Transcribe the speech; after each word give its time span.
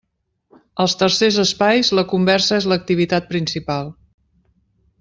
Als 0.85 0.95
tercers 1.01 1.37
espais 1.43 1.91
la 1.99 2.05
conversa 2.13 2.59
és 2.63 2.67
l'activitat 2.73 3.29
principal. 3.35 3.93